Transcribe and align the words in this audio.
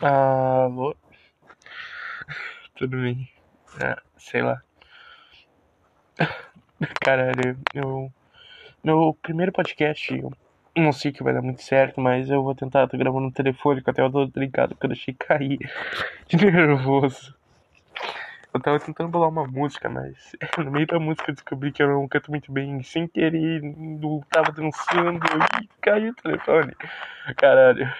Alô? 0.00 0.94
Tudo 2.76 2.98
bem? 2.98 3.30
Ah, 3.80 3.96
sei 4.18 4.42
lá. 4.42 4.60
Caralho, 7.00 7.58
eu. 7.72 8.12
No 8.84 9.14
primeiro 9.14 9.52
podcast, 9.52 10.14
eu 10.14 10.30
não 10.76 10.92
sei 10.92 11.12
que 11.12 11.22
vai 11.22 11.32
dar 11.32 11.40
muito 11.40 11.62
certo, 11.62 11.98
mas 11.98 12.28
eu 12.28 12.42
vou 12.42 12.54
tentar. 12.54 12.86
Tô 12.88 12.98
gravando 12.98 13.24
no 13.24 13.32
telefone, 13.32 13.82
que 13.82 13.88
até 13.88 14.02
eu 14.02 14.12
tô 14.12 14.26
brincado 14.26 14.74
que 14.74 14.84
eu 14.84 14.90
deixei 14.90 15.14
cair 15.14 15.58
de 16.28 16.36
nervoso. 16.36 17.34
Eu 18.52 18.60
tava 18.60 18.78
tentando 18.78 19.08
bolar 19.08 19.30
uma 19.30 19.46
música, 19.46 19.88
mas 19.88 20.32
no 20.62 20.70
meio 20.70 20.86
da 20.86 20.98
música 20.98 21.30
eu 21.30 21.34
descobri 21.34 21.72
que 21.72 21.82
eu 21.82 21.88
não 21.88 22.06
canto 22.06 22.30
muito 22.30 22.52
bem 22.52 22.82
sem 22.82 23.08
querer, 23.08 23.62
não 23.62 24.20
tava 24.30 24.52
dançando 24.52 25.24
e 25.62 25.68
caiu 25.80 26.12
o 26.12 26.14
telefone. 26.16 26.76
Caralho. 27.38 27.90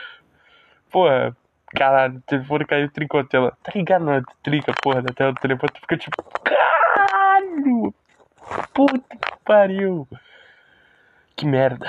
Porra, 0.91 1.35
caralho, 1.77 2.17
o 2.17 2.23
telefone 2.23 2.65
caiu, 2.65 2.91
trincou 2.91 3.21
a 3.21 3.25
tela. 3.25 3.57
Tá 3.63 3.73
ligado? 3.75 4.05
Não, 4.05 4.23
trinca, 4.43 4.73
porra, 4.83 5.03
da 5.03 5.13
tela 5.13 5.33
do 5.33 5.41
telefone, 5.41 5.73
tu 5.73 5.81
fica 5.81 5.97
tipo, 5.97 6.17
caralho! 6.43 7.95
Puta 8.73 9.17
que 9.17 9.33
pariu! 9.45 10.09
Que 11.37 11.47
merda. 11.47 11.87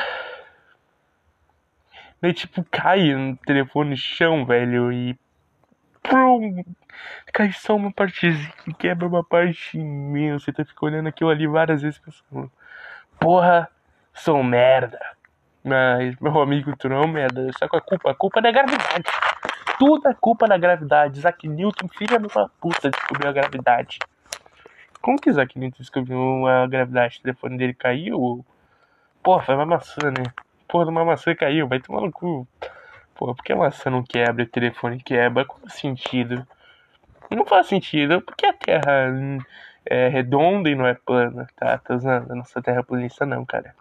Daí, 2.22 2.34
tipo, 2.34 2.66
cai 2.70 3.14
no 3.14 3.38
telefone 3.38 3.92
no 3.92 3.98
chão, 3.98 4.46
velho, 4.46 4.92
e. 4.92 5.18
Prum, 6.04 6.64
cai 7.34 7.52
só 7.52 7.76
uma 7.76 7.92
partezinha, 7.92 8.52
quebra 8.78 9.08
uma 9.08 9.24
parte 9.24 9.78
imensa. 9.78 10.50
Então, 10.50 10.66
fica 10.66 10.86
olhando 10.86 11.08
aquilo 11.08 11.30
ali 11.30 11.48
várias 11.48 11.82
vezes 11.82 12.00
pensando: 12.00 12.52
Porra, 13.20 13.70
sou 14.14 14.44
merda. 14.44 15.00
Mas, 15.64 16.16
meu 16.20 16.42
amigo, 16.42 16.76
tu 16.78 16.90
não 16.90 17.04
é 17.04 17.08
merda. 17.08 17.52
Só 17.60 17.68
com 17.68 17.78
a 17.78 17.82
culpa, 17.82 18.12
a 18.12 18.16
culpa 18.16 18.40
é 18.40 18.42
da 18.42 18.52
gravidade. 18.52 19.04
Tudo 19.78 20.08
é 20.08 20.14
culpa 20.14 20.48
da 20.48 20.58
gravidade. 20.58 21.20
Isaac 21.20 21.48
Newton, 21.48 21.88
filha 21.88 22.20
da 22.20 22.28
uma 22.28 22.50
puta, 22.60 22.90
descobriu 22.90 23.30
a 23.30 23.34
gravidade. 23.34 24.00
Como 25.02 25.20
que 25.20 25.30
Isaac 25.30 25.58
Newton 25.58 25.78
descobriu 25.80 26.48
a 26.48 26.66
gravidade? 26.66 27.20
O 27.20 27.22
telefone 27.22 27.58
dele 27.58 27.74
caiu? 27.74 28.44
Porra, 29.22 29.44
foi 29.44 29.56
uma 29.56 29.66
maçã, 29.66 30.10
né? 30.10 30.24
Porra, 30.68 30.90
uma 30.90 31.06
maçã 31.06 31.36
caiu, 31.36 31.68
vai 31.68 31.80
tomar 31.80 32.02
no 32.02 32.12
cu. 32.12 32.48
Porra, 33.16 33.36
por 33.36 33.44
que 33.44 33.54
a 33.54 33.56
maçã 33.56 33.90
não 33.90 34.04
quebra 34.04 34.44
e 34.44 34.46
o 34.46 34.50
telefone 34.50 35.02
quebra? 35.02 35.46
Qual 35.46 35.70
sentido? 35.70 36.46
Não 37.30 37.46
faz 37.46 37.68
sentido, 37.68 38.22
porque 38.22 38.46
a 38.46 38.54
Terra 38.54 39.12
hum, 39.12 39.38
é 39.86 40.08
redonda 40.08 40.70
e 40.70 40.76
não 40.76 40.88
é 40.88 40.94
plana, 40.94 41.48
tá? 41.56 41.78
Tá 41.78 41.96
usando 41.96 42.32
a 42.32 42.36
nossa 42.36 42.62
Terra 42.62 42.80
é 42.80 42.84
planista 42.84 43.26
não, 43.26 43.46
cara. 43.46 43.76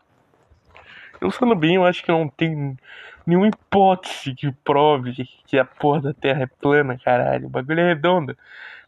Pensando 1.19 1.55
bem, 1.55 1.77
eu 1.77 1.85
acho 1.85 2.05
que 2.05 2.11
não 2.11 2.29
tem 2.29 2.77
nenhuma 3.27 3.49
hipótese 3.49 4.35
que 4.35 4.53
prove 4.53 5.27
que 5.47 5.59
a 5.59 5.65
porra 5.65 6.01
da 6.03 6.15
Terra 6.15 6.43
é 6.43 6.47
plana, 6.47 6.99
caralho. 6.99 7.47
O 7.47 7.51
bagulho 7.51 7.81
é 7.81 7.89
redondo. 7.89 8.37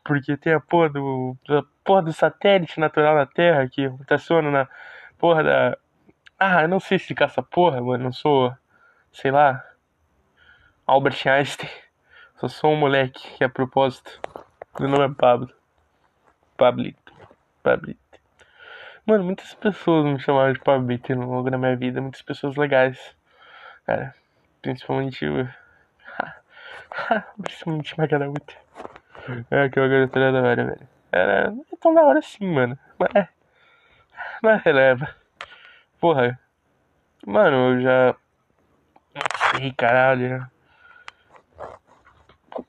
Porque 0.04 0.36
tem 0.36 0.52
a 0.52 0.60
porra 0.60 0.90
do. 0.90 1.36
A 1.48 1.62
porra 1.84 2.02
do 2.02 2.12
satélite 2.12 2.80
natural 2.80 3.16
da 3.16 3.26
Terra 3.26 3.68
que 3.68 3.86
rotaciona 3.86 4.50
na 4.50 4.68
porra 5.18 5.42
da. 5.42 5.78
Ah, 6.38 6.62
eu 6.62 6.68
não 6.68 6.80
sei 6.80 6.98
se 6.98 7.14
essa 7.18 7.42
porra, 7.42 7.80
mano. 7.80 8.04
Não 8.04 8.12
sou. 8.12 8.54
Sei 9.12 9.30
lá. 9.30 9.64
Albert 10.86 11.26
Einstein. 11.26 11.70
Só 12.36 12.48
sou 12.48 12.72
um 12.72 12.76
moleque 12.76 13.36
que 13.36 13.44
a 13.44 13.48
propósito. 13.48 14.20
Meu 14.78 14.88
nome 14.88 15.06
é 15.06 15.14
Pablo. 15.14 15.50
Pablito. 16.56 17.12
Pablito. 17.62 18.07
Mano, 19.08 19.24
muitas 19.24 19.54
pessoas 19.54 20.04
me 20.04 20.20
chamaram 20.20 20.52
de 20.52 20.58
Pablito 20.58 21.14
no 21.14 21.30
longo 21.30 21.50
da 21.50 21.56
minha 21.56 21.74
vida. 21.74 21.98
Muitas 21.98 22.20
pessoas 22.20 22.56
legais. 22.56 23.16
Cara, 23.86 24.14
principalmente. 24.60 25.24
principalmente 27.40 27.94
uma 27.94 28.06
garota. 28.06 28.54
É, 29.50 29.62
aquela 29.62 29.88
garota 29.88 30.18
era 30.18 30.30
da 30.30 30.42
hora, 30.42 30.64
velho. 30.66 30.88
Era. 31.10 31.50
Não 31.52 31.64
é 31.72 31.76
tão 31.80 31.94
da 31.94 32.02
hora 32.02 32.18
assim, 32.18 32.46
mano. 32.52 32.78
Mas. 32.98 33.28
Mas 34.42 34.62
releva. 34.62 35.08
Porra. 35.98 36.38
Mano, 37.26 37.56
eu 37.56 37.80
já. 37.80 38.14
Sei, 39.56 39.72
caralho. 39.72 40.46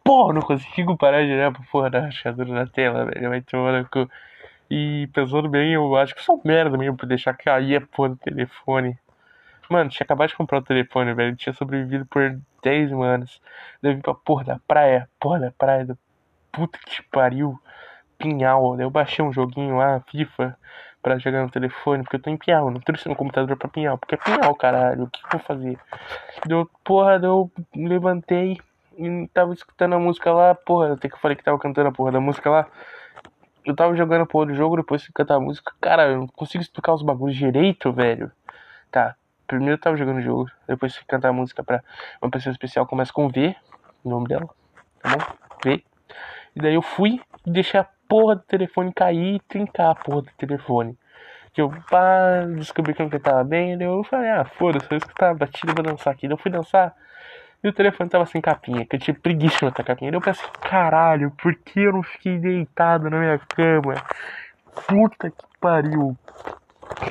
Porra, 0.05 0.35
não 0.35 0.41
consigo 0.41 0.97
parar 0.97 1.25
de 1.25 1.33
olhar 1.33 1.51
pra 1.51 1.63
porra 1.69 1.89
da 1.89 1.99
rachadura 1.99 2.53
na 2.53 2.65
tela, 2.65 3.03
velho. 3.03 3.27
Vai 3.27 3.41
tomar 3.41 3.73
no 3.73 3.89
cu. 3.89 4.09
E 4.69 5.07
pensando 5.13 5.49
bem, 5.49 5.73
eu 5.73 5.95
acho 5.95 6.13
que 6.13 6.23
sou 6.23 6.39
merda 6.45 6.77
mesmo 6.77 6.95
por 6.95 7.07
deixar 7.07 7.35
cair 7.35 7.77
a 7.77 7.81
porra 7.81 8.09
do 8.09 8.17
telefone. 8.17 8.97
Mano, 9.69 9.89
tinha 9.89 10.03
acabado 10.03 10.29
de 10.29 10.35
comprar 10.35 10.59
o 10.59 10.63
telefone, 10.63 11.13
velho. 11.13 11.35
Tinha 11.35 11.53
sobrevivido 11.53 12.05
por 12.05 12.39
10 12.63 12.91
anos. 12.91 13.41
Daí 13.81 13.91
eu 13.91 13.95
vim 13.95 14.01
pra 14.01 14.13
porra 14.13 14.43
da 14.43 14.59
praia. 14.67 15.07
Porra 15.19 15.39
da 15.39 15.51
praia 15.51 15.85
do 15.85 15.97
puta 16.51 16.77
que 16.85 17.01
pariu. 17.03 17.59
Pinhal. 18.17 18.75
Daí 18.75 18.85
eu 18.85 18.89
baixei 18.89 19.23
um 19.23 19.31
joguinho 19.31 19.77
lá, 19.77 20.01
FIFA, 20.11 20.57
pra 21.01 21.17
jogar 21.17 21.43
no 21.43 21.49
telefone, 21.49 22.03
porque 22.03 22.17
eu 22.17 22.21
tô 22.21 22.29
em 22.29 22.37
Pinhal. 22.37 22.69
Não 22.69 22.81
trouxe 22.81 23.07
meu 23.07 23.15
computador 23.15 23.55
pra 23.57 23.69
Pinhal, 23.69 23.97
porque 23.97 24.15
é 24.15 24.17
Pinhal, 24.17 24.55
caralho. 24.55 25.03
O 25.03 25.09
que 25.09 25.19
eu 25.23 25.29
vou 25.31 25.41
fazer? 25.41 25.79
Deu, 26.45 26.69
porra, 26.83 27.19
eu 27.23 27.51
levantei 27.75 28.59
e 28.97 29.27
tava 29.33 29.53
escutando 29.53 29.93
a 29.93 29.99
música 29.99 30.31
lá. 30.31 30.53
Porra, 30.53 30.93
até 30.93 31.07
que 31.07 31.15
eu 31.15 31.19
falei 31.19 31.37
que 31.37 31.43
tava 31.43 31.57
cantando 31.57 31.89
a 31.89 31.91
porra 31.91 32.11
da 32.11 32.19
música 32.19 32.49
lá. 32.49 32.67
Eu 33.69 33.75
tava 33.75 33.95
jogando 33.95 34.23
a 34.23 34.25
porra 34.25 34.47
do 34.47 34.55
jogo, 34.55 34.77
depois 34.77 35.03
fui 35.03 35.13
cantar 35.13 35.35
a 35.35 35.39
música. 35.39 35.71
Cara, 35.79 36.07
eu 36.07 36.17
não 36.17 36.27
consigo 36.27 36.61
explicar 36.61 36.91
os 36.91 37.03
bagulhos 37.03 37.37
direito, 37.37 37.93
velho. 37.93 38.31
Tá, 38.89 39.15
primeiro 39.45 39.75
eu 39.75 39.79
tava 39.79 39.95
jogando 39.95 40.17
o 40.17 40.21
jogo, 40.21 40.49
depois 40.67 40.95
fui 40.95 41.05
cantar 41.07 41.29
a 41.29 41.33
música 41.33 41.63
pra 41.63 41.83
uma 42.19 42.31
pessoa 42.31 42.51
especial, 42.51 42.87
começa 42.87 43.13
com 43.13 43.29
V, 43.29 43.55
o 44.03 44.09
nome 44.09 44.27
dela, 44.27 44.49
tá 45.03 45.11
bom? 45.11 45.23
V. 45.63 45.83
E 46.55 46.59
daí 46.59 46.73
eu 46.73 46.81
fui 46.81 47.21
e 47.45 47.51
deixei 47.51 47.79
a 47.79 47.87
porra 48.07 48.37
do 48.37 48.41
telefone 48.41 48.91
cair 48.91 49.35
e 49.35 49.39
trincar 49.41 49.91
a 49.91 49.95
porra 49.95 50.23
do 50.23 50.31
telefone. 50.35 50.97
Que 51.53 51.61
eu 51.61 51.69
pá, 51.91 52.45
descobri 52.57 52.95
que 52.95 53.03
eu 53.03 53.03
não 53.03 53.11
cantava 53.11 53.43
bem, 53.43 53.77
daí 53.77 53.85
eu 53.85 54.03
falei, 54.03 54.31
ah, 54.31 54.45
foda-se, 54.45 54.87
eu 54.89 54.97
escutava 54.97 55.37
batida, 55.37 55.73
vou 55.75 55.83
dançar 55.83 56.11
aqui. 56.11 56.27
Daí 56.27 56.33
eu 56.33 56.41
fui 56.41 56.49
dançar 56.49 56.95
e 57.63 57.67
o 57.67 57.73
telefone 57.73 58.09
tava 58.09 58.25
sem 58.25 58.41
capinha, 58.41 58.85
que 58.85 58.95
eu 58.95 58.99
tinha 58.99 59.13
preguiça 59.13 59.57
de 59.57 59.65
botar 59.65 59.83
capinha. 59.83 60.11
Eu 60.11 60.21
pensei, 60.21 60.47
caralho, 60.61 61.31
por 61.31 61.53
que 61.55 61.81
eu 61.81 61.93
não 61.93 62.03
fiquei 62.03 62.37
deitado 62.37 63.09
na 63.09 63.19
minha 63.19 63.39
cama? 63.39 63.95
Puta 64.87 65.29
que 65.29 65.45
pariu. 65.59 66.17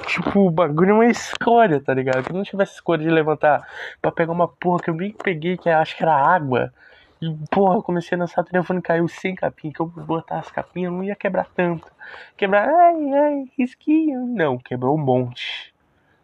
Tipo, 0.07 0.47
o 0.47 0.51
bagulho 0.51 0.91
é 0.91 0.95
uma 0.95 1.07
escolha, 1.07 1.81
tá 1.81 1.93
ligado? 1.95 2.25
Se 2.25 2.31
eu 2.31 2.37
não 2.37 2.43
tivesse 2.43 2.75
escolha 2.75 3.03
de 3.03 3.11
levantar 3.11 3.67
pra 4.01 4.11
pegar 4.11 4.33
uma 4.33 4.49
porra 4.49 4.81
que 4.81 4.91
eu 4.91 4.95
bem 4.95 5.13
peguei, 5.13 5.57
que 5.57 5.69
acho 5.69 5.97
que 5.97 6.03
era 6.03 6.15
água. 6.15 6.73
E, 7.21 7.31
porra, 7.51 7.77
eu 7.77 7.83
comecei 7.83 8.17
a 8.17 8.19
dançar, 8.19 8.43
o 8.43 8.47
telefone 8.47 8.81
caiu 8.81 9.07
sem 9.07 9.35
capinha, 9.35 9.73
que 9.73 9.81
eu 9.81 9.87
botar 9.87 10.39
as 10.39 10.51
capinhas 10.51 10.93
não 10.93 11.05
ia 11.05 11.15
quebrar 11.15 11.47
tanto. 11.55 11.91
Quebrar, 12.37 12.69
ai, 12.69 13.13
ai, 13.13 13.45
risquinho. 13.59 14.27
Não, 14.27 14.57
quebrou 14.57 14.97
um 14.97 15.01
monte. 15.01 15.75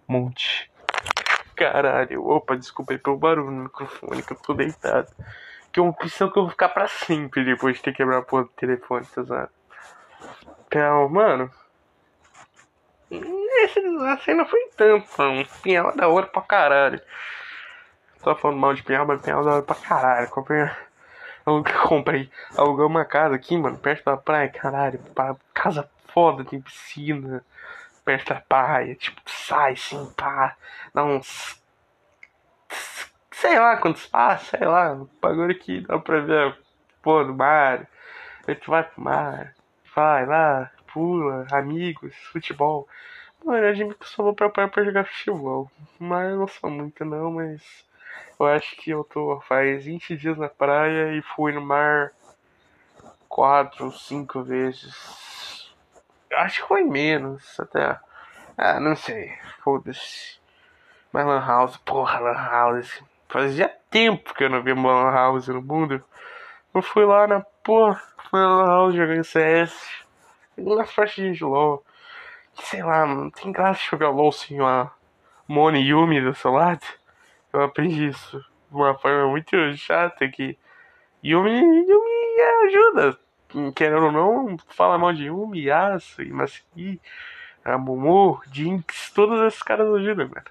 Monte. 0.08 0.70
Caralho, 1.56 2.26
opa, 2.26 2.56
desculpa 2.56 2.92
aí 2.92 2.98
pelo 2.98 3.16
barulho 3.16 3.50
no 3.50 3.64
microfone, 3.64 4.22
que 4.22 4.32
eu 4.32 4.36
tô 4.36 4.54
deitado. 4.54 5.08
Que 5.72 5.80
é 5.80 5.82
uma 5.82 5.90
opção 5.90 6.30
que 6.30 6.38
eu 6.38 6.42
vou 6.42 6.50
ficar 6.50 6.68
pra 6.68 6.86
sempre 6.88 7.44
depois 7.44 7.76
de 7.76 7.82
ter 7.82 7.92
quebrado 7.92 8.22
a 8.22 8.24
porra 8.24 8.44
do 8.44 8.50
telefone, 8.50 9.06
tá 9.06 9.22
zoando? 9.22 9.50
Então, 10.66 11.08
mano. 11.08 11.50
Esse 13.10 13.80
desastre 13.80 14.34
não 14.34 14.46
foi 14.46 14.68
tanto, 14.76 15.06
mano. 15.16 15.46
Pinhal 15.62 15.90
é 15.90 15.96
da 15.96 16.08
hora 16.08 16.26
pra 16.26 16.42
caralho. 16.42 17.00
Só 18.22 18.34
falando 18.34 18.58
mal 18.58 18.74
de 18.74 18.82
pinhal, 18.82 19.06
mas 19.06 19.20
pinhal 19.20 19.42
é 19.42 19.44
da 19.44 19.50
hora 19.52 19.62
pra 19.62 19.76
caralho. 19.76 20.28
Comprei. 20.28 20.68
Comprei. 21.86 22.30
Aluguei 22.56 22.86
uma 22.86 23.04
casa 23.04 23.34
aqui, 23.34 23.56
mano, 23.56 23.78
perto 23.78 24.04
da 24.04 24.16
praia, 24.16 24.48
caralho. 24.48 25.00
Casa 25.52 25.88
foda, 26.08 26.44
tem 26.44 26.60
piscina. 26.60 27.44
Perto 28.04 28.34
da 28.34 28.40
praia, 28.40 28.94
tipo, 28.94 29.20
sai 29.26 29.72
assim, 29.72 30.12
pá. 30.16 30.56
Dá 30.92 31.04
uns. 31.04 31.62
Sei 33.32 33.58
lá 33.58 33.76
quantos 33.76 34.06
passos, 34.06 34.48
sei 34.48 34.66
lá. 34.66 34.92
Um 34.92 35.08
bagulho 35.20 35.50
aqui 35.50 35.80
dá 35.80 35.98
pra 35.98 36.20
ver 36.20 36.58
porra 37.02 37.24
do 37.24 37.34
mar. 37.34 37.88
A 38.46 38.52
gente 38.52 38.68
vai 38.68 38.82
pro 38.82 39.02
mar, 39.02 39.54
vai 39.94 40.26
lá, 40.26 40.70
pula, 40.92 41.46
amigos, 41.50 42.14
futebol. 42.30 42.86
Mano, 43.44 43.66
a 43.66 43.74
gente 43.74 43.96
só 44.02 44.22
vou 44.22 44.34
pra 44.34 44.48
praia 44.48 44.68
pra 44.68 44.84
jogar 44.84 45.06
futebol. 45.06 45.70
Mas 45.98 46.30
eu 46.30 46.38
não 46.38 46.48
sou 46.48 46.70
muito 46.70 47.04
não, 47.04 47.32
mas 47.32 47.62
eu 48.38 48.46
acho 48.46 48.76
que 48.76 48.90
eu 48.90 49.04
tô 49.04 49.40
faz 49.40 49.84
20 49.84 50.16
dias 50.16 50.36
na 50.36 50.48
praia 50.48 51.14
e 51.16 51.22
fui 51.22 51.52
no 51.52 51.60
mar 51.60 52.12
quatro, 53.28 53.90
cinco 53.92 54.42
vezes. 54.42 54.94
Acho 56.36 56.62
que 56.62 56.68
foi 56.68 56.84
menos 56.84 57.58
até. 57.58 57.98
Ah, 58.56 58.78
não 58.80 58.94
sei. 58.94 59.32
Foda-se. 59.62 60.38
Mas 61.12 61.26
Lan 61.26 61.44
House, 61.44 61.76
porra, 61.78 62.18
Lan 62.18 62.34
House. 62.34 63.02
Fazia 63.28 63.68
tempo 63.90 64.34
que 64.34 64.44
eu 64.44 64.50
não 64.50 64.62
via 64.62 64.74
uma 64.74 64.92
Lan 64.92 65.12
House 65.12 65.48
no 65.48 65.62
mundo. 65.62 66.02
Eu 66.74 66.82
fui 66.82 67.04
lá 67.04 67.26
na 67.26 67.40
porra, 67.40 68.02
fui 68.30 68.40
na 68.40 68.56
Lan 68.56 68.66
House 68.66 68.94
jogando 68.94 69.24
CS. 69.24 70.04
Nas 70.56 70.92
partidas 70.92 71.36
de 71.36 71.44
LOL. 71.44 71.84
Sei 72.54 72.82
lá, 72.82 73.06
não 73.06 73.30
tem 73.30 73.50
graça 73.50 73.80
jogar 73.90 74.10
LOL 74.10 74.30
sem 74.30 74.60
uma 74.60 74.92
Moni 75.48 75.80
Yumi 75.80 76.20
do 76.20 76.34
seu 76.34 76.52
lado. 76.52 76.84
Eu 77.52 77.62
aprendi 77.62 78.08
isso 78.08 78.38
de 78.38 78.76
uma 78.76 78.96
forma 78.98 79.28
muito 79.28 79.56
chata 79.76 80.28
que 80.28 80.58
Yumi, 81.22 81.50
Yumi 81.50 82.40
ajuda. 82.66 83.23
Querendo 83.74 84.06
ou 84.06 84.12
não, 84.12 84.56
fala 84.68 84.98
mal 84.98 85.12
de 85.12 85.24
Yumi, 85.24 85.64
Yasuo, 85.64 86.24
Imasaki, 86.24 87.00
a 87.64 87.78
Momo, 87.78 88.40
Jinx, 88.52 89.10
todos 89.12 89.40
esses 89.42 89.62
caras 89.62 89.86
ajudam, 89.94 90.28
cara. 90.28 90.50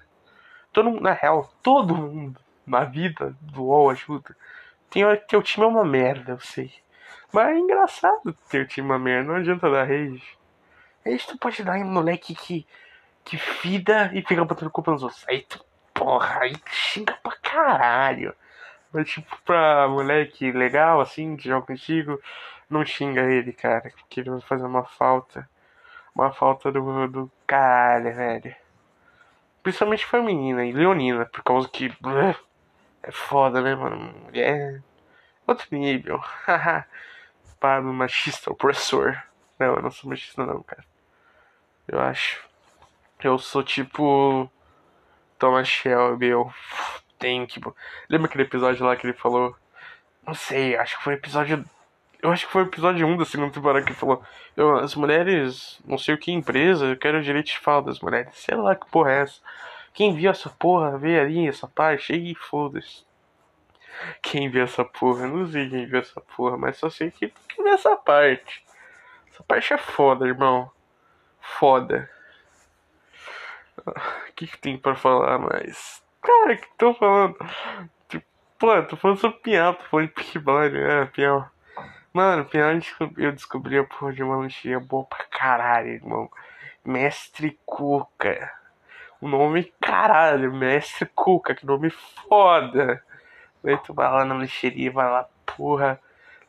Todo 0.72 0.90
mundo, 0.90 1.02
na 1.02 1.12
real, 1.12 1.52
todo 1.62 1.94
mundo 1.94 2.40
na 2.66 2.84
vida 2.84 3.36
do 3.40 3.64
WoW 3.64 3.90
ajuda. 3.90 4.34
Tem 4.90 5.04
hora 5.04 5.16
que 5.16 5.36
o 5.36 5.42
time 5.42 5.64
é 5.64 5.68
uma 5.68 5.84
merda, 5.84 6.32
eu 6.32 6.40
sei. 6.40 6.72
Mas 7.32 7.48
é 7.48 7.58
engraçado 7.58 8.32
ter 8.48 8.66
time 8.66 8.86
uma 8.86 8.98
merda, 8.98 9.28
não 9.28 9.36
adianta 9.36 9.70
dar 9.70 9.84
rage. 9.86 10.22
Rage 11.04 11.26
tu 11.26 11.38
pode 11.38 11.62
dar 11.62 11.78
em 11.78 11.84
moleque 11.84 12.34
que, 12.34 12.66
que 13.24 13.36
fida 13.36 14.10
e 14.14 14.22
fica 14.22 14.44
botando 14.44 14.70
culpa 14.70 14.92
nos 14.92 15.02
outros. 15.02 15.24
Aí 15.28 15.42
tu, 15.42 15.64
porra, 15.92 16.40
aí 16.40 16.54
xinga 16.70 17.12
pra 17.22 17.36
caralho. 17.42 18.34
Mas 18.92 19.08
tipo, 19.10 19.36
pra 19.44 19.88
moleque 19.88 20.52
legal, 20.52 21.00
assim, 21.00 21.36
que 21.36 21.48
joga 21.48 21.66
contigo, 21.66 22.20
não 22.68 22.84
xinga 22.84 23.22
ele, 23.22 23.52
cara. 23.52 23.90
Porque 23.90 24.20
ele 24.20 24.30
vai 24.30 24.40
fazer 24.40 24.64
uma 24.64 24.84
falta. 24.84 25.48
Uma 26.14 26.32
falta 26.32 26.70
do, 26.70 27.08
do 27.08 27.30
caralho, 27.46 28.14
velho. 28.14 28.54
Principalmente 29.62 30.06
feminina 30.06 30.64
e 30.64 30.72
leonina, 30.72 31.26
por 31.26 31.42
causa 31.42 31.68
que. 31.68 31.92
É 33.02 33.10
foda, 33.10 33.60
né, 33.60 33.74
mano? 33.74 34.14
É. 34.34 34.80
Outro 35.46 35.66
nível. 35.72 36.22
Para 37.60 37.80
o 37.80 37.92
machista 37.92 38.50
opressor. 38.50 39.16
Não, 39.58 39.76
eu 39.76 39.82
não 39.82 39.90
sou 39.90 40.10
machista, 40.10 40.44
não, 40.44 40.62
cara. 40.62 40.84
Eu 41.88 42.00
acho. 42.00 42.44
Eu 43.22 43.38
sou 43.38 43.62
tipo. 43.62 44.50
Thomas 45.38 45.68
Shelby, 45.68 46.26
eu 46.28 46.52
tenho 47.18 47.46
que. 47.46 47.60
Lembra 48.08 48.28
aquele 48.28 48.44
episódio 48.44 48.84
lá 48.84 48.96
que 48.96 49.06
ele 49.06 49.14
falou? 49.14 49.56
Não 50.26 50.34
sei, 50.34 50.76
acho 50.76 50.96
que 50.98 51.04
foi 51.04 51.14
episódio. 51.14 51.64
Eu 52.24 52.32
acho 52.32 52.46
que 52.46 52.52
foi 52.52 52.62
o 52.62 52.66
episódio 52.66 53.06
1 53.06 53.18
da 53.18 53.26
segunda 53.26 53.52
temporada 53.52 53.84
que 53.84 53.92
falou. 53.92 54.22
Eu, 54.56 54.76
as 54.78 54.94
mulheres, 54.94 55.78
não 55.84 55.98
sei 55.98 56.14
o 56.14 56.18
que 56.18 56.32
empresa, 56.32 56.86
eu 56.86 56.96
quero 56.96 57.22
direito 57.22 57.48
de 57.48 57.58
fala 57.58 57.82
das 57.82 58.00
mulheres. 58.00 58.34
Sei 58.34 58.56
lá 58.56 58.74
que 58.74 58.90
porra 58.90 59.12
é 59.12 59.20
essa. 59.20 59.42
Quem 59.92 60.14
viu 60.14 60.30
essa 60.30 60.48
porra, 60.48 60.96
vê 60.96 61.20
ali 61.20 61.46
essa 61.46 61.68
parte 61.68 62.14
e 62.14 62.34
foda-se. 62.34 63.04
Quem 64.22 64.48
viu 64.48 64.64
essa 64.64 64.82
porra, 64.86 65.26
não 65.26 65.46
sei 65.46 65.68
quem 65.68 65.84
viu 65.84 65.98
essa 65.98 66.18
porra, 66.18 66.56
mas 66.56 66.78
só 66.78 66.88
sei 66.88 67.10
que 67.10 67.30
quem 67.46 67.62
viu 67.62 67.74
essa 67.74 67.94
parte. 67.94 68.64
Essa 69.30 69.42
parte 69.42 69.74
é 69.74 69.76
foda, 69.76 70.26
irmão. 70.26 70.70
Foda. 71.42 72.08
O 73.86 74.32
que, 74.34 74.46
que 74.46 74.56
tem 74.56 74.78
pra 74.78 74.94
falar 74.94 75.38
mais? 75.38 76.02
Cara, 76.22 76.56
que 76.56 76.66
tô 76.78 76.94
falando? 76.94 77.36
Tipo, 78.08 78.24
pô, 78.58 78.82
tô 78.84 78.96
falando 78.96 79.18
sobre 79.18 79.40
Pinhal, 79.40 79.74
tô 79.74 79.84
falando 79.84 80.06
de 80.06 80.14
Pink 80.14 80.38
Blind, 80.38 80.72
Pinhal. 81.12 81.53
Mano, 82.14 82.44
Pinhal 82.44 82.70
eu 83.18 83.32
descobri 83.32 83.76
a 83.76 83.82
porra 83.82 84.12
de 84.12 84.22
uma 84.22 84.36
lanchinha 84.36 84.78
boa 84.78 85.04
pra 85.04 85.24
caralho, 85.24 85.88
irmão. 85.88 86.30
Mestre 86.84 87.58
Cuca. 87.66 88.52
O 89.20 89.26
nome, 89.26 89.74
caralho, 89.80 90.54
Mestre 90.54 91.06
Cuca, 91.12 91.56
que 91.56 91.66
nome 91.66 91.90
foda. 91.90 93.02
Aí 93.64 93.76
tu 93.78 93.92
vai 93.92 94.08
lá 94.08 94.24
na 94.24 94.36
lancheria, 94.36 94.92
vai 94.92 95.10
lá, 95.10 95.28
porra, 95.44 96.00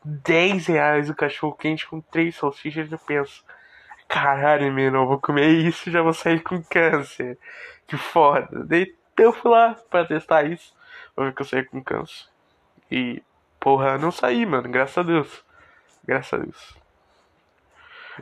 10 0.04 0.68
reais 0.68 1.10
o 1.10 1.16
cachorro 1.16 1.56
quente 1.56 1.84
com 1.84 2.00
3 2.00 2.36
salsichas, 2.36 2.92
eu 2.92 2.98
penso, 3.00 3.44
caralho, 4.06 4.72
menino, 4.72 5.04
vou 5.04 5.20
comer 5.20 5.48
isso 5.48 5.88
e 5.88 5.92
já 5.92 6.00
vou 6.00 6.14
sair 6.14 6.44
com 6.44 6.62
câncer. 6.62 7.36
Que 7.88 7.96
foda. 7.96 8.64
Daí 8.66 8.94
eu 9.18 9.32
fui 9.32 9.50
lá 9.50 9.74
pra 9.90 10.04
testar 10.04 10.44
isso, 10.44 10.72
pra 11.12 11.24
ver 11.24 11.34
que 11.34 11.42
eu 11.42 11.46
saí 11.46 11.64
com 11.64 11.82
câncer. 11.82 12.28
E, 12.88 13.20
porra, 13.58 13.98
não 13.98 14.12
saí, 14.12 14.46
mano, 14.46 14.68
graças 14.68 14.98
a 14.98 15.02
Deus. 15.02 15.45
Graças 16.06 16.32
a 16.32 16.42
Deus. 16.42 16.86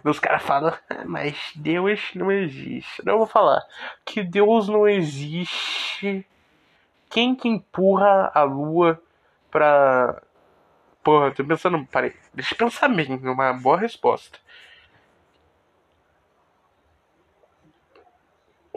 Os 0.02 0.18
caras 0.18 0.42
falam, 0.42 0.76
ah, 0.90 1.04
mas 1.04 1.52
Deus 1.54 2.10
não 2.14 2.32
existe. 2.32 3.04
Não 3.04 3.18
vou 3.18 3.26
falar 3.26 3.62
que 4.04 4.24
Deus 4.24 4.68
não 4.68 4.88
existe. 4.88 6.26
Quem 7.10 7.34
que 7.34 7.48
empurra 7.48 8.32
a 8.34 8.42
lua 8.42 9.00
pra. 9.50 10.20
Porra, 11.02 11.30
tô 11.32 11.44
pensando. 11.44 11.86
Parei, 11.86 12.12
deixa 12.32 12.54
eu 12.54 12.58
pensar 12.58 12.88
bem 12.88 13.16
numa 13.18 13.52
boa 13.52 13.78
resposta. 13.78 14.38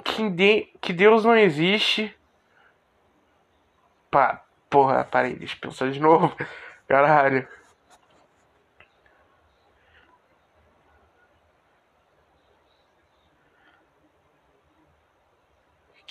Que, 0.03 0.29
de, 0.29 0.65
que 0.79 0.93
Deus 0.93 1.25
não 1.25 1.35
existe. 1.35 2.15
Pá, 4.11 4.43
porra, 4.69 5.03
parei, 5.03 5.35
deixa 5.35 5.55
eu 5.55 5.61
pensar 5.61 5.89
de 5.89 5.99
novo. 5.99 6.35
Caralho. 6.87 7.47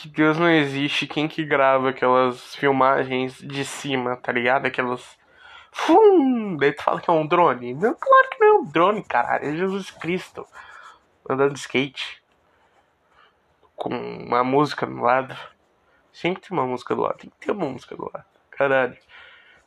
Que 0.06 0.12
Deus 0.12 0.38
não 0.38 0.50
existe, 0.50 1.06
quem 1.06 1.28
que 1.28 1.44
grava 1.44 1.90
aquelas 1.90 2.54
filmagens 2.54 3.38
de 3.38 3.64
cima, 3.64 4.16
tá 4.16 4.32
ligado? 4.32 4.66
Aquelas. 4.66 5.16
Fum! 5.72 6.56
Daí 6.56 6.72
tu 6.72 6.82
fala 6.82 7.00
que 7.00 7.10
é 7.10 7.12
um 7.12 7.26
drone. 7.26 7.74
Não, 7.74 7.94
claro 7.94 8.30
que 8.30 8.40
não 8.40 8.46
é 8.46 8.58
um 8.60 8.64
drone, 8.64 9.04
caralho. 9.04 9.44
É 9.46 9.56
Jesus 9.56 9.90
Cristo. 9.90 10.46
Andando 11.28 11.52
de 11.52 11.58
skate. 11.58 12.22
Com 13.74 13.90
uma 13.90 14.42
música 14.42 14.86
do 14.86 15.00
lado. 15.00 15.36
Sempre 16.12 16.42
tem 16.42 16.56
uma 16.56 16.66
música 16.66 16.94
do 16.94 17.02
lado. 17.02 17.18
Tem 17.18 17.30
que 17.30 17.46
ter 17.46 17.52
uma 17.52 17.66
música 17.66 17.94
do 17.94 18.10
lado. 18.12 18.24
Caralho. 18.50 18.96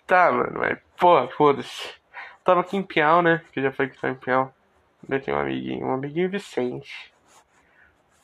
Tá, 0.07 0.31
mano, 0.31 0.59
mas, 0.59 0.79
pô, 0.97 1.27
foda-se. 1.29 1.93
Tava 2.43 2.61
aqui 2.61 2.75
em 2.75 2.83
Piau, 2.83 3.21
né? 3.21 3.43
Que 3.51 3.59
eu 3.59 3.63
já 3.63 3.71
falei 3.71 3.91
que 3.91 4.01
tava 4.01 4.13
em 4.13 4.17
Piau. 4.17 4.53
Eu 5.07 5.21
tenho 5.21 5.37
um 5.37 5.39
amiguinho, 5.39 5.85
um 5.85 5.93
amiguinho 5.93 6.29
Vicente. 6.29 7.13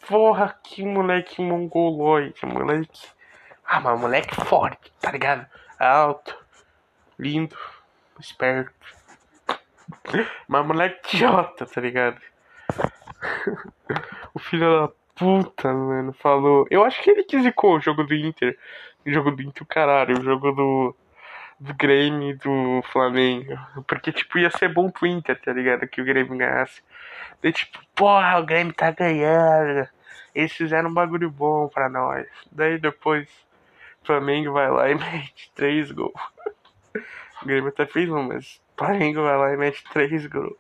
Porra, 0.07 0.55
que 0.63 0.83
moleque 0.83 1.41
mongoloide, 1.41 2.45
moleque. 2.45 3.07
Ah, 3.65 3.79
mas 3.79 3.99
moleque 3.99 4.35
forte, 4.35 4.91
tá 4.99 5.11
ligado? 5.11 5.47
Alto, 5.79 6.37
lindo, 7.17 7.57
esperto. 8.19 8.73
Mas 10.47 10.65
moleque 10.65 11.15
idiota, 11.15 11.65
tá 11.65 11.81
ligado? 11.81 12.21
o 14.33 14.39
filho 14.39 14.87
da 14.87 14.93
puta, 15.15 15.73
mano, 15.73 16.13
falou. 16.13 16.67
Eu 16.69 16.83
acho 16.83 17.01
que 17.01 17.09
ele 17.09 17.23
que 17.23 17.41
zicou 17.41 17.77
o 17.77 17.79
jogo 17.79 18.03
do 18.03 18.13
Inter. 18.13 18.57
O 19.05 19.11
jogo 19.11 19.31
do 19.31 19.41
Inter, 19.41 19.63
o 19.63 19.65
caralho, 19.65 20.19
o 20.19 20.23
jogo 20.23 20.51
do. 20.51 20.95
Do 21.57 21.73
Grêmio 21.73 22.31
e 22.31 22.33
do 22.33 22.81
Flamengo. 22.91 23.57
Porque, 23.87 24.11
tipo, 24.11 24.37
ia 24.37 24.49
ser 24.49 24.73
bom 24.73 24.91
pro 24.91 25.07
Inter, 25.07 25.39
tá 25.39 25.53
ligado? 25.53 25.87
Que 25.87 26.01
o 26.01 26.05
Grêmio 26.05 26.37
ganhasse. 26.37 26.81
Daí, 27.41 27.53
tipo, 27.53 27.79
porra, 27.95 28.37
o 28.39 28.45
Grêmio 28.45 28.73
tá 28.73 28.91
ganhando. 28.91 29.87
Eles 30.33 30.51
fizeram 30.51 30.89
um 30.89 30.93
bagulho 30.93 31.29
bom 31.29 31.67
pra 31.67 31.89
nós. 31.89 32.27
Daí 32.51 32.77
depois 32.77 33.27
Flamengo 34.03 34.53
vai 34.53 34.69
lá 34.69 34.89
e 34.89 34.95
mete 34.99 35.51
três 35.55 35.91
gols. 35.91 36.13
O 37.41 37.45
Grêmio 37.45 37.69
até 37.69 37.85
fez 37.85 38.09
um, 38.09 38.23
mas 38.23 38.61
Flamengo 38.77 39.23
vai 39.23 39.37
lá 39.37 39.53
e 39.53 39.57
mete 39.57 39.83
três 39.91 40.25
gols. 40.27 40.57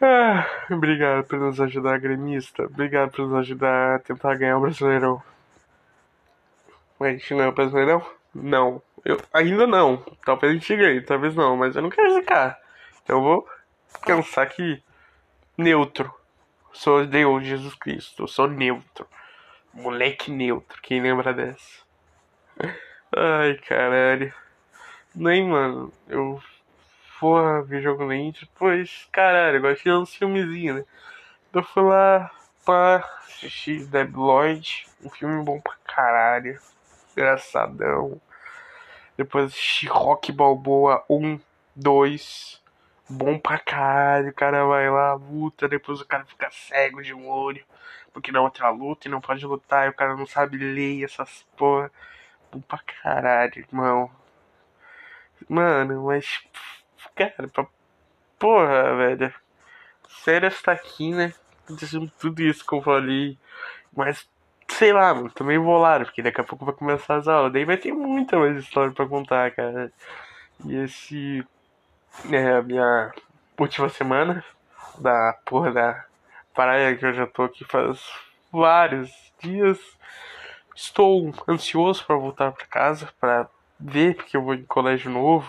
Ah, 0.00 0.46
obrigado 0.70 1.24
por 1.26 1.38
nos 1.40 1.60
ajudar, 1.60 1.98
gremista. 1.98 2.64
Obrigado 2.64 3.10
por 3.10 3.26
nos 3.26 3.40
ajudar 3.40 3.96
a 3.96 3.98
tentar 3.98 4.36
ganhar 4.36 4.56
o 4.56 4.60
Brasileirão. 4.60 5.20
Mas 6.98 7.08
a 7.08 7.12
gente 7.12 7.34
não 7.34 7.42
é 7.42 7.48
o 7.48 7.52
Brasileirão? 7.52 8.06
Não. 8.32 8.80
Eu, 9.04 9.20
ainda 9.32 9.66
não. 9.66 9.96
Talvez 10.24 10.52
a 10.52 10.54
gente 10.54 10.76
ganhe, 10.76 11.00
talvez 11.00 11.34
não. 11.34 11.56
Mas 11.56 11.74
eu 11.74 11.82
não 11.82 11.90
quero 11.90 12.14
ficar. 12.14 12.58
Então 13.02 13.18
eu 13.18 13.22
vou 13.22 13.48
pensar 14.04 14.46
que 14.46 14.80
neutro. 15.56 16.12
Sou 16.72 17.06
Deus, 17.06 17.44
Jesus 17.44 17.74
Cristo. 17.74 18.28
Sou 18.28 18.48
neutro. 18.48 19.06
Moleque 19.72 20.30
neutro. 20.30 20.80
Quem 20.82 21.00
lembra 21.00 21.32
dessa? 21.32 21.82
Ai, 23.14 23.54
caralho. 23.66 24.32
Nem, 25.14 25.48
mano. 25.48 25.92
Eu 26.06 26.40
porra, 27.18 27.62
vi 27.62 27.80
jogo 27.80 28.04
lento. 28.04 28.46
Pois, 28.54 29.08
caralho, 29.12 29.60
gosto 29.60 29.82
de 29.82 29.92
uns 29.92 30.14
filmezinhos, 30.14 30.76
né? 30.76 30.84
Então 31.50 31.62
fui 31.62 31.82
lá 31.82 32.30
pra 32.64 33.04
assistir 33.26 33.86
Dead 33.86 34.14
Lloyd. 34.14 34.86
Um 35.02 35.10
filme 35.10 35.42
bom 35.42 35.60
pra 35.60 35.74
caralho. 35.84 36.60
Engraçadão. 37.12 38.20
Depois 39.16 39.46
assisti 39.46 39.86
Rock 39.86 40.30
Balboa 40.30 41.04
1, 41.10 41.40
2 41.74 42.57
bom 43.08 43.38
pra 43.38 43.58
caralho. 43.58 44.30
O 44.30 44.34
cara 44.34 44.64
vai 44.66 44.90
lá, 44.90 45.14
luta, 45.14 45.68
depois 45.68 46.00
o 46.00 46.06
cara 46.06 46.24
fica 46.24 46.50
cego 46.50 47.02
de 47.02 47.14
um 47.14 47.28
olho, 47.28 47.64
porque 48.12 48.32
na 48.32 48.40
outra 48.40 48.70
luta 48.70 49.08
e 49.08 49.10
não 49.10 49.20
pode 49.20 49.44
lutar, 49.46 49.86
e 49.86 49.90
o 49.90 49.94
cara 49.94 50.16
não 50.16 50.26
sabe 50.26 50.58
ler 50.58 51.04
essas 51.04 51.46
porra. 51.56 51.90
Bom 52.52 52.60
pra 52.60 52.78
caralho, 52.78 53.58
irmão. 53.58 54.10
Mano, 55.48 56.04
mas. 56.06 56.42
Cara, 57.14 57.48
pra. 57.48 57.66
Porra, 58.38 58.96
velho. 58.96 59.34
Sério, 60.08 60.48
está 60.48 60.72
aqui, 60.72 61.12
né? 61.12 61.34
Acontecendo 61.64 62.10
tudo 62.18 62.42
isso 62.42 62.66
que 62.66 62.74
eu 62.74 62.82
falei. 62.82 63.38
Mas 63.94 64.28
sei 64.68 64.92
lá, 64.92 65.14
mano, 65.14 65.32
meio 65.42 65.62
bolado, 65.64 66.04
porque 66.04 66.22
daqui 66.22 66.40
a 66.40 66.44
pouco 66.44 66.64
vai 66.64 66.74
começar 66.74 67.16
as 67.16 67.28
aulas. 67.28 67.52
Daí 67.52 67.64
vai 67.64 67.76
ter 67.76 67.92
muita 67.92 68.38
mais 68.38 68.56
história 68.58 68.92
pra 68.92 69.06
contar, 69.06 69.50
cara. 69.52 69.92
E 70.64 70.74
esse 70.76 71.44
é 72.30 72.56
a 72.56 72.62
minha 72.62 73.12
última 73.58 73.88
semana 73.88 74.44
da 74.98 75.36
porra 75.44 75.72
da 75.72 76.04
praia 76.54 76.96
que 76.96 77.06
eu 77.06 77.12
já 77.12 77.26
tô 77.26 77.44
aqui 77.44 77.64
faz 77.64 78.00
vários 78.52 79.10
dias. 79.40 79.78
Estou 80.74 81.32
ansioso 81.48 82.04
para 82.04 82.16
voltar 82.16 82.52
para 82.52 82.66
casa, 82.66 83.12
para 83.20 83.48
ver, 83.78 84.16
porque 84.16 84.36
eu 84.36 84.42
vou 84.42 84.54
em 84.54 84.64
colégio 84.64 85.10
novo, 85.10 85.48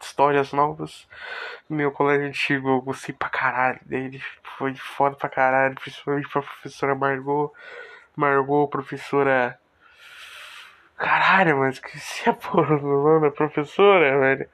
histórias 0.00 0.52
novas. 0.52 1.06
Meu 1.68 1.92
colégio 1.92 2.26
antigo 2.26 2.68
eu 2.68 2.80
gostei 2.80 3.14
pra 3.14 3.28
caralho 3.28 3.80
dele, 3.84 4.22
foi 4.56 4.74
foda 4.74 5.16
pra 5.16 5.28
caralho, 5.28 5.74
principalmente 5.74 6.28
pra 6.28 6.42
professora 6.42 6.94
Margot. 6.94 7.52
Margot, 8.16 8.68
professora. 8.68 9.58
Caralho, 10.96 11.58
mas 11.58 11.76
esqueci 11.76 12.28
a 12.28 12.34
porra 12.34 12.76
do 12.78 12.86
nome 12.86 13.28
da 13.28 13.30
professora, 13.30 14.18
velho. 14.18 14.48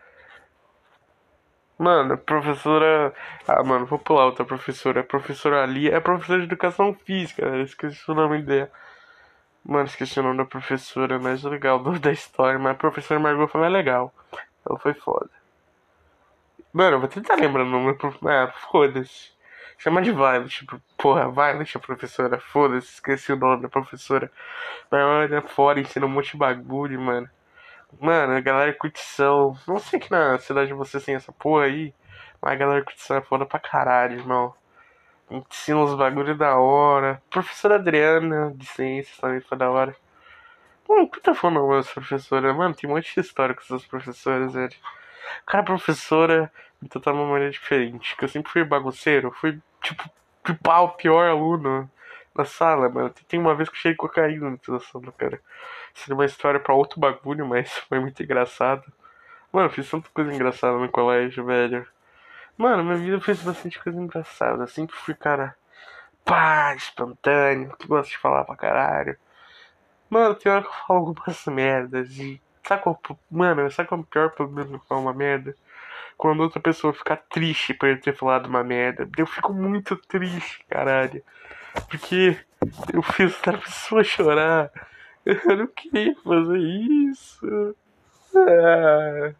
Mano, 1.78 2.16
professora. 2.18 3.12
Ah, 3.46 3.62
mano, 3.64 3.86
vou 3.86 3.98
pular 3.98 4.26
outra 4.26 4.44
professora. 4.44 5.00
A 5.00 5.04
professora 5.04 5.62
ali 5.62 5.90
é 5.90 5.98
professora 6.00 6.38
de 6.38 6.44
educação 6.46 6.94
física, 6.94 7.50
né? 7.50 7.62
Esqueci 7.62 8.10
o 8.10 8.14
nome 8.14 8.42
dela. 8.42 8.70
Mano, 9.64 9.86
esqueci 9.86 10.20
o 10.20 10.22
nome 10.22 10.38
da 10.38 10.44
professora 10.44 11.18
mais 11.18 11.42
legal 11.42 11.80
da 11.98 12.12
história, 12.12 12.58
mas 12.58 12.72
a 12.72 12.78
professora 12.78 13.20
Margot 13.20 13.48
foi 13.48 13.60
mais 13.60 13.72
legal. 13.72 14.12
Ela 14.68 14.78
foi 14.78 14.94
foda. 14.94 15.30
Mano, 16.72 16.96
eu 16.96 17.00
vou 17.00 17.08
tentar 17.08 17.36
lembrar 17.36 17.64
o 17.64 17.66
nome. 17.66 17.96
Ah, 18.26 18.52
foda-se. 18.70 19.32
Chama 19.78 20.02
de 20.02 20.12
Violet, 20.12 20.48
tipo, 20.48 20.80
porra, 20.96 21.30
Violet 21.30 21.76
a 21.76 21.80
professora, 21.80 22.38
foda-se, 22.40 22.94
esqueci 22.94 23.32
o 23.32 23.36
nome 23.36 23.62
da 23.62 23.68
professora. 23.68 24.30
Mas 24.90 25.00
olha 25.02 25.42
fora, 25.42 25.80
ensina 25.80 26.06
um 26.06 26.08
monte 26.08 26.32
de 26.32 26.36
bagulho, 26.38 27.00
mano. 27.00 27.28
Mano, 28.00 28.34
a 28.34 28.40
galera 28.40 28.72
curtição. 28.72 29.56
Não 29.66 29.78
sei 29.78 29.98
que 30.00 30.10
na 30.10 30.38
cidade 30.38 30.68
de 30.68 30.74
vocês 30.74 31.04
tem 31.04 31.14
essa 31.14 31.32
porra 31.32 31.64
aí, 31.64 31.94
mas 32.40 32.52
a 32.52 32.56
galera 32.56 32.84
curtição 32.84 33.16
é 33.16 33.22
foda 33.22 33.46
pra 33.46 33.58
caralho, 33.58 34.18
irmão. 34.18 34.54
Ensina 35.30 35.78
uns 35.78 35.94
bagulho 35.94 36.36
da 36.36 36.56
hora. 36.58 37.22
Professora 37.30 37.76
Adriana, 37.76 38.52
de 38.54 38.66
ciências 38.66 39.16
também 39.18 39.40
foi 39.40 39.56
da 39.56 39.70
hora. 39.70 39.96
Hum, 40.88 41.06
puta 41.06 41.34
fã 41.34 41.50
não, 41.50 41.76
essa 41.78 41.92
professora. 41.94 42.52
Mano, 42.52 42.74
tem 42.74 42.88
um 42.88 42.94
monte 42.94 43.14
de 43.14 43.20
história 43.20 43.54
com 43.54 43.62
essas 43.62 43.86
professoras, 43.86 44.52
velho. 44.52 44.74
Cara, 45.46 45.64
professora 45.64 46.52
me 46.80 46.88
tratar 46.88 47.12
de 47.12 47.18
uma 47.18 47.26
maneira 47.26 47.50
diferente. 47.50 48.16
Que 48.16 48.24
eu 48.24 48.28
sempre 48.28 48.52
fui 48.52 48.64
bagunceiro. 48.64 49.30
Fui, 49.32 49.58
tipo, 49.82 50.04
o 50.48 50.88
pior 50.90 51.28
aluno 51.28 51.90
na 52.36 52.44
sala, 52.44 52.88
mano. 52.88 53.10
Tem 53.28 53.38
uma 53.38 53.54
vez 53.54 53.68
que 53.68 53.76
eu 53.76 53.80
cheguei 53.80 53.96
cocaína 53.96 54.50
na 54.50 54.80
sala, 54.80 55.12
cara. 55.12 55.40
Seria 55.94 56.14
uma 56.14 56.24
história 56.24 56.60
pra 56.60 56.74
outro 56.74 57.00
bagulho, 57.00 57.46
mas 57.46 57.72
foi 57.88 58.00
muito 58.00 58.22
engraçado. 58.22 58.84
Mano, 59.52 59.70
fiz 59.70 59.88
tanta 59.88 60.08
coisa 60.12 60.32
engraçada 60.32 60.76
no 60.78 60.88
colégio, 60.88 61.44
velho. 61.44 61.86
Mano, 62.56 62.84
minha 62.84 62.96
vida 62.96 63.20
fez 63.20 63.42
bastante 63.42 63.82
coisa 63.82 64.00
engraçada. 64.00 64.66
Sempre 64.66 64.96
fui 64.96 65.14
cara 65.14 65.56
pá, 66.24 66.74
espontâneo, 66.74 67.76
que 67.76 67.86
gosta 67.86 68.10
de 68.10 68.18
falar 68.18 68.44
pra 68.44 68.56
caralho. 68.56 69.16
Mano, 70.08 70.34
tem 70.34 70.50
hora 70.50 70.62
que 70.62 70.68
eu 70.68 70.72
falo 70.86 71.00
algumas 71.00 71.44
merdas 71.46 72.10
e. 72.18 72.40
Sabe 72.66 72.82
qual, 72.82 72.98
mano, 73.30 73.70
sabe 73.70 73.88
qual 73.88 74.00
é 74.00 74.02
o 74.02 74.06
pior 74.06 74.30
problema 74.30 74.78
de 74.78 74.86
falar 74.86 75.00
uma 75.02 75.12
merda? 75.12 75.54
Quando 76.16 76.40
outra 76.42 76.60
pessoa 76.60 76.94
fica 76.94 77.16
triste 77.16 77.74
por 77.74 77.88
eu 77.88 78.00
ter 78.00 78.16
falado 78.16 78.46
uma 78.46 78.64
merda. 78.64 79.08
Eu 79.18 79.26
fico 79.26 79.52
muito 79.52 79.96
triste, 79.96 80.64
caralho. 80.68 81.22
Porque 81.88 82.38
eu 82.92 83.02
fiz 83.02 83.34
outra 83.36 83.58
pessoa 83.58 84.04
chorar. 84.04 84.70
Eu 85.24 85.56
não 85.56 85.66
queria 85.66 86.14
fazer 86.16 86.58
isso. 86.58 87.76
Ah. 88.36 89.34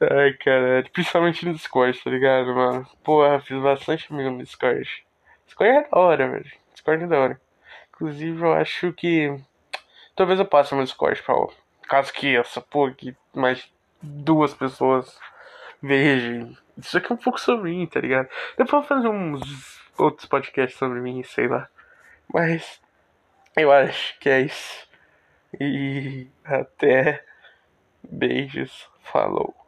Ai, 0.00 0.32
cara, 0.34 0.82
principalmente 0.92 1.44
no 1.44 1.52
Discord, 1.52 2.02
tá 2.02 2.10
ligado, 2.10 2.54
mano? 2.54 2.86
Porra, 3.04 3.38
fiz 3.40 3.60
bastante 3.62 4.10
amigo 4.10 4.30
no 4.30 4.42
Discord. 4.42 5.04
Discord 5.46 5.76
é 5.76 5.88
da 5.88 5.98
hora, 5.98 6.28
velho. 6.30 6.50
Discord 6.72 7.04
é 7.04 7.06
da 7.06 7.18
hora. 7.18 7.40
Inclusive, 7.90 8.40
eu 8.40 8.52
acho 8.54 8.92
que. 8.94 9.36
Talvez 10.16 10.38
eu 10.38 10.46
passe 10.46 10.74
no 10.74 10.82
Discord 10.82 11.22
pra. 11.22 11.34
Caso 11.82 12.12
que 12.12 12.34
essa 12.34 12.60
porra 12.60 12.94
que 12.94 13.14
mais 13.34 13.70
duas 14.00 14.54
pessoas 14.54 15.18
vejam. 15.82 16.56
Isso 16.78 16.96
aqui 16.96 17.12
é 17.12 17.14
um 17.14 17.18
pouco 17.18 17.38
sobre 17.38 17.70
mim, 17.70 17.86
tá 17.86 18.00
ligado? 18.00 18.28
Depois 18.56 18.72
eu 18.72 18.78
vou 18.78 18.82
fazer 18.84 19.08
uns 19.08 19.79
outros 20.00 20.26
podcasts 20.26 20.78
sobre 20.78 21.00
mim, 21.00 21.22
sei 21.22 21.48
lá. 21.48 21.68
Mas. 22.32 22.80
Eu 23.56 23.70
acho 23.72 24.18
que 24.18 24.28
é 24.28 24.40
isso. 24.40 24.88
E 25.60 26.28
até. 26.44 27.24
Beijos. 28.02 28.88
Falou. 29.02 29.59